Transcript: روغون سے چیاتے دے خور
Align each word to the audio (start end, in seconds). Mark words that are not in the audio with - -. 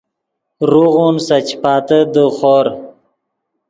روغون 0.71 1.15
سے 1.25 1.37
چیاتے 1.47 1.99
دے 2.13 2.25
خور 2.35 2.65